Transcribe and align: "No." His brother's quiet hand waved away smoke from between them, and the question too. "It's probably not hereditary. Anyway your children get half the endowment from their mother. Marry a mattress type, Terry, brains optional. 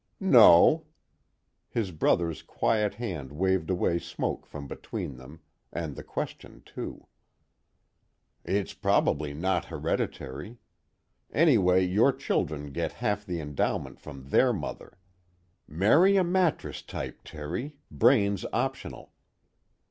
"No." 0.19 0.85
His 1.69 1.91
brother's 1.91 2.41
quiet 2.41 2.95
hand 2.95 3.31
waved 3.31 3.69
away 3.69 3.99
smoke 3.99 4.47
from 4.47 4.67
between 4.67 5.17
them, 5.17 5.41
and 5.71 5.95
the 5.95 6.03
question 6.03 6.63
too. 6.65 7.05
"It's 8.43 8.73
probably 8.73 9.31
not 9.35 9.65
hereditary. 9.65 10.57
Anyway 11.31 11.85
your 11.85 12.11
children 12.13 12.71
get 12.71 12.93
half 12.93 13.27
the 13.27 13.39
endowment 13.39 13.99
from 13.99 14.29
their 14.29 14.51
mother. 14.51 14.97
Marry 15.67 16.17
a 16.17 16.23
mattress 16.23 16.81
type, 16.81 17.19
Terry, 17.23 17.75
brains 17.91 18.43
optional. 18.51 19.13